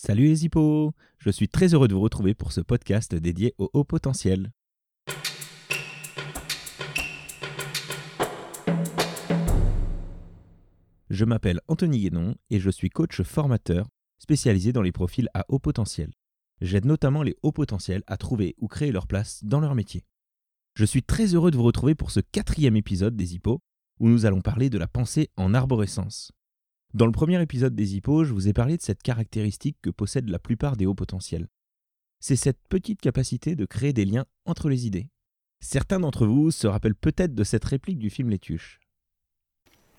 [0.00, 3.68] Salut les hippos Je suis très heureux de vous retrouver pour ce podcast dédié au
[3.72, 4.52] haut potentiel.
[11.10, 13.88] Je m'appelle Anthony Guénon et je suis coach formateur
[14.18, 16.12] spécialisé dans les profils à haut potentiel.
[16.60, 20.04] J'aide notamment les hauts potentiels à trouver ou créer leur place dans leur métier.
[20.74, 23.58] Je suis très heureux de vous retrouver pour ce quatrième épisode des hippos
[23.98, 26.30] où nous allons parler de la pensée en arborescence.
[26.94, 30.30] Dans le premier épisode des hippos, je vous ai parlé de cette caractéristique que possèdent
[30.30, 31.48] la plupart des hauts potentiels.
[32.18, 35.10] C'est cette petite capacité de créer des liens entre les idées.
[35.60, 38.80] Certains d'entre vous se rappellent peut-être de cette réplique du film Les Tuches.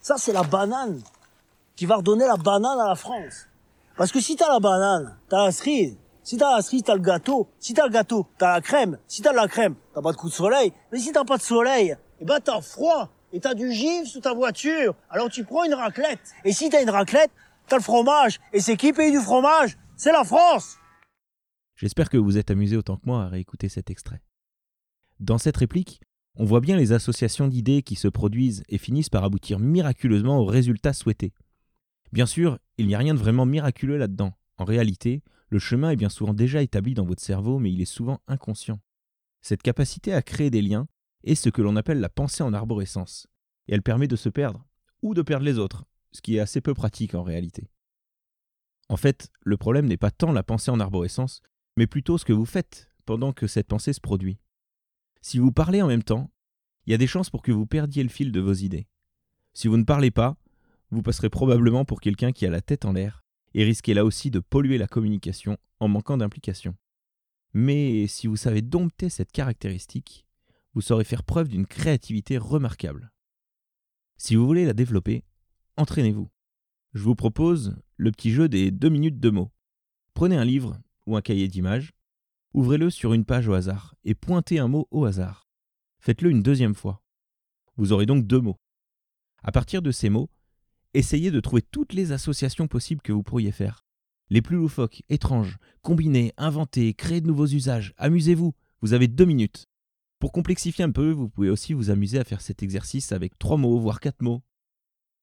[0.00, 1.02] Ça, c'est la banane
[1.76, 3.48] qui va redonner la banane à la France.
[3.98, 5.98] Parce que si t'as la banane, t'as la cerise.
[6.22, 7.50] Si t'as la cerise, t'as le gâteau.
[7.58, 8.98] Si t'as le gâteau, t'as la crème.
[9.06, 10.72] Si t'as la crème, t'as pas de coup de soleil.
[10.90, 14.20] Mais si t'as pas de soleil, eh ben t'as froid et t'as du givre sous
[14.20, 14.94] ta voiture.
[15.10, 16.34] Alors tu prends une raclette.
[16.44, 17.30] Et si t'as une raclette,
[17.66, 18.40] t'as le fromage.
[18.52, 19.76] Et c'est qui paye du fromage?
[19.96, 20.76] C'est la France
[21.76, 24.20] J'espère que vous êtes amusé autant que moi à réécouter cet extrait.
[25.20, 26.00] Dans cette réplique,
[26.34, 30.44] on voit bien les associations d'idées qui se produisent et finissent par aboutir miraculeusement au
[30.44, 31.32] résultat souhaité.
[32.12, 34.32] Bien sûr, il n'y a rien de vraiment miraculeux là-dedans.
[34.56, 37.86] En réalité, le chemin est bien souvent déjà établi dans votre cerveau, mais il est
[37.86, 38.80] souvent inconscient.
[39.40, 40.88] Cette capacité à créer des liens
[41.24, 43.26] est ce que l'on appelle la pensée en arborescence,
[43.66, 44.66] et elle permet de se perdre,
[45.02, 47.70] ou de perdre les autres, ce qui est assez peu pratique en réalité.
[48.88, 51.42] En fait, le problème n'est pas tant la pensée en arborescence,
[51.76, 54.38] mais plutôt ce que vous faites pendant que cette pensée se produit.
[55.20, 56.30] Si vous parlez en même temps,
[56.86, 58.88] il y a des chances pour que vous perdiez le fil de vos idées.
[59.52, 60.36] Si vous ne parlez pas,
[60.90, 63.22] vous passerez probablement pour quelqu'un qui a la tête en l'air
[63.54, 66.76] et risquez là aussi de polluer la communication en manquant d'implication.
[67.52, 70.26] Mais si vous savez dompter cette caractéristique,
[70.74, 73.12] vous saurez faire preuve d'une créativité remarquable.
[74.16, 75.24] Si vous voulez la développer,
[75.76, 76.28] entraînez-vous.
[76.94, 79.52] Je vous propose le petit jeu des deux minutes de mots.
[80.14, 81.92] Prenez un livre ou un cahier d'images,
[82.54, 85.48] ouvrez-le sur une page au hasard et pointez un mot au hasard.
[86.00, 87.02] Faites-le une deuxième fois.
[87.76, 88.58] Vous aurez donc deux mots.
[89.42, 90.30] À partir de ces mots,
[90.94, 93.84] essayez de trouver toutes les associations possibles que vous pourriez faire.
[94.30, 99.66] Les plus loufoques, étranges, combiner, inventer, créer de nouveaux usages, amusez-vous, vous avez deux minutes.
[100.18, 103.56] Pour complexifier un peu, vous pouvez aussi vous amuser à faire cet exercice avec trois
[103.56, 104.42] mots, voire quatre mots.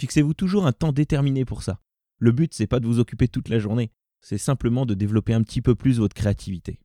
[0.00, 1.80] Fixez-vous toujours un temps déterminé pour ça.
[2.18, 5.42] Le but, c'est pas de vous occuper toute la journée, c'est simplement de développer un
[5.42, 6.80] petit peu plus votre créativité.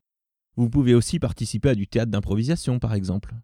[0.56, 3.34] Vous pouvez aussi participer à du théâtre d'improvisation, par exemple.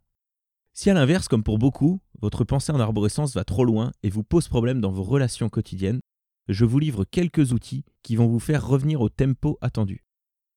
[0.72, 4.22] Si à l'inverse, comme pour beaucoup, votre pensée en arborescence va trop loin et vous
[4.22, 6.00] pose problème dans vos relations quotidiennes,
[6.48, 10.04] je vous livre quelques outils qui vont vous faire revenir au tempo attendu.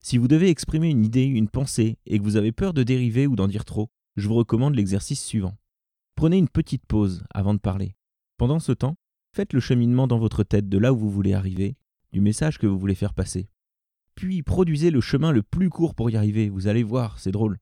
[0.06, 3.26] Si vous devez exprimer une idée, une pensée, et que vous avez peur de dériver
[3.26, 5.56] ou d'en dire trop, je vous recommande l'exercice suivant.
[6.16, 7.96] Prenez une petite pause avant de parler.
[8.38, 8.98] Pendant ce temps,
[9.34, 11.78] faites le cheminement dans votre tête de là où vous voulez arriver,
[12.12, 13.48] du message que vous voulez faire passer.
[14.14, 17.58] Puis produisez le chemin le plus court pour y arriver, vous allez voir, c'est drôle.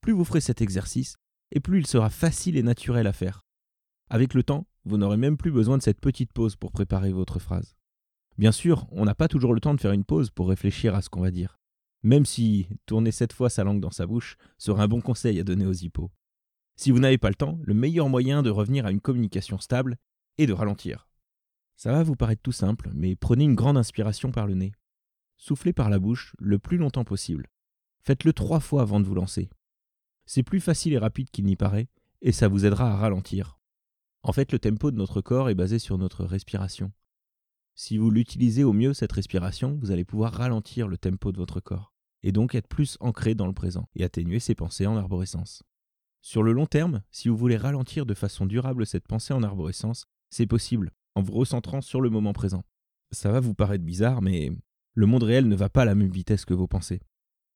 [0.00, 1.16] Plus vous ferez cet exercice,
[1.52, 3.42] et plus il sera facile et naturel à faire.
[4.08, 7.38] Avec le temps, vous n'aurez même plus besoin de cette petite pause pour préparer votre
[7.38, 7.76] phrase.
[8.38, 11.02] Bien sûr, on n'a pas toujours le temps de faire une pause pour réfléchir à
[11.02, 11.55] ce qu'on va dire
[12.06, 15.44] même si tourner cette fois sa langue dans sa bouche serait un bon conseil à
[15.44, 16.12] donner aux hippos.
[16.76, 19.96] Si vous n'avez pas le temps, le meilleur moyen de revenir à une communication stable
[20.38, 21.08] est de ralentir.
[21.74, 24.72] Ça va vous paraître tout simple, mais prenez une grande inspiration par le nez.
[25.36, 27.48] Soufflez par la bouche le plus longtemps possible.
[28.04, 29.50] Faites-le trois fois avant de vous lancer.
[30.26, 31.88] C'est plus facile et rapide qu'il n'y paraît,
[32.22, 33.58] et ça vous aidera à ralentir.
[34.22, 36.92] En fait, le tempo de notre corps est basé sur notre respiration.
[37.74, 41.58] Si vous l'utilisez au mieux, cette respiration, vous allez pouvoir ralentir le tempo de votre
[41.58, 45.62] corps et donc être plus ancré dans le présent et atténuer ses pensées en arborescence.
[46.22, 50.06] Sur le long terme, si vous voulez ralentir de façon durable cette pensée en arborescence,
[50.30, 52.64] c'est possible en vous recentrant sur le moment présent.
[53.12, 54.50] Ça va vous paraître bizarre, mais
[54.94, 57.00] le monde réel ne va pas à la même vitesse que vos pensées.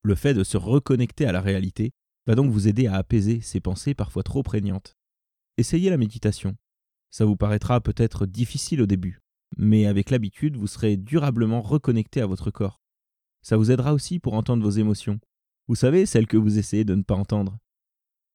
[0.03, 1.93] Le fait de se reconnecter à la réalité
[2.27, 4.97] va donc vous aider à apaiser ces pensées parfois trop prégnantes.
[5.59, 6.57] Essayez la méditation.
[7.11, 9.21] Ça vous paraîtra peut-être difficile au début,
[9.57, 12.80] mais avec l'habitude, vous serez durablement reconnecté à votre corps.
[13.43, 15.21] Ça vous aidera aussi pour entendre vos émotions.
[15.69, 17.59] Vous savez, celles que vous essayez de ne pas entendre.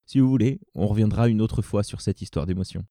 [0.06, 2.86] Si vous voulez, on reviendra une autre fois sur cette histoire d'émotion.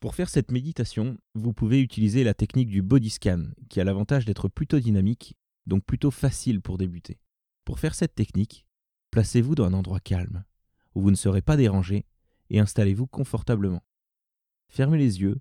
[0.00, 4.24] Pour faire cette méditation, vous pouvez utiliser la technique du body scan, qui a l'avantage
[4.24, 5.36] d'être plutôt dynamique,
[5.66, 7.18] donc plutôt facile pour débuter.
[7.64, 8.66] Pour faire cette technique,
[9.10, 10.44] placez-vous dans un endroit calme,
[10.94, 12.04] où vous ne serez pas dérangé,
[12.50, 13.82] et installez-vous confortablement.
[14.68, 15.40] Fermez les yeux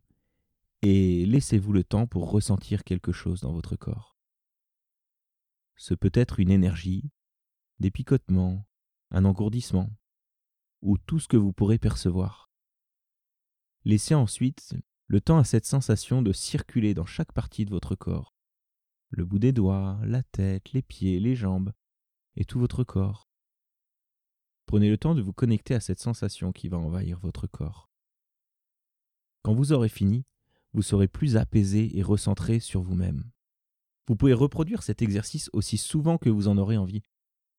[0.82, 4.15] et laissez-vous le temps pour ressentir quelque chose dans votre corps.
[5.76, 7.10] Ce peut être une énergie,
[7.80, 8.66] des picotements,
[9.12, 9.90] un engourdissement,
[10.82, 12.50] ou tout ce que vous pourrez percevoir.
[13.84, 14.76] Laissez ensuite
[15.08, 18.34] le temps à cette sensation de circuler dans chaque partie de votre corps.
[19.10, 21.72] le bout des doigts, la tête, les pieds, les jambes
[22.36, 23.30] et tout votre corps.
[24.66, 27.90] Prenez le temps de vous connecter à cette sensation qui va envahir votre corps.
[29.44, 30.26] Quand vous aurez fini,
[30.74, 33.30] vous serez plus apaisé et recentré sur vous-même.
[34.08, 37.04] Vous pouvez reproduire cet exercice aussi souvent que vous en aurez envie.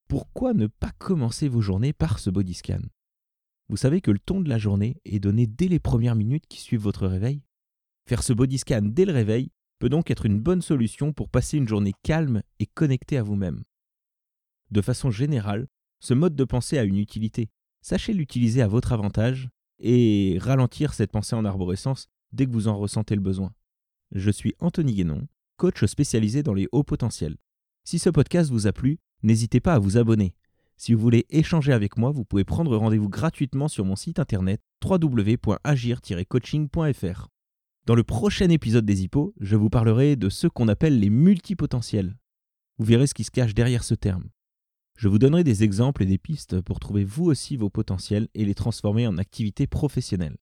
[0.08, 2.82] Pourquoi ne pas commencer vos journées par ce body scan?
[3.68, 6.60] Vous savez que le ton de la journée est donné dès les premières minutes qui
[6.60, 7.42] suivent votre réveil?
[8.08, 9.50] Faire ce body scan dès le réveil
[9.80, 13.64] peut donc être une bonne solution pour passer une journée calme et connectée à vous-même.
[14.70, 15.66] De façon générale,
[15.98, 17.50] ce mode de pensée a une utilité.
[17.82, 19.48] Sachez l'utiliser à votre avantage
[19.78, 23.52] et ralentir cette pensée en arborescence dès que vous en ressentez le besoin.
[24.12, 27.36] Je suis Anthony Guénon, coach spécialisé dans les hauts potentiels.
[27.84, 30.34] Si ce podcast vous a plu, n'hésitez pas à vous abonner.
[30.76, 34.60] Si vous voulez échanger avec moi, vous pouvez prendre rendez-vous gratuitement sur mon site internet
[34.84, 37.28] www.agir-coaching.fr.
[37.86, 42.18] Dans le prochain épisode des hippos, je vous parlerai de ce qu'on appelle les multipotentiels.
[42.78, 44.28] Vous verrez ce qui se cache derrière ce terme.
[44.96, 48.44] Je vous donnerai des exemples et des pistes pour trouver vous aussi vos potentiels et
[48.44, 50.36] les transformer en activités professionnelles.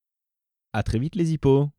[0.73, 1.71] À très vite les hippos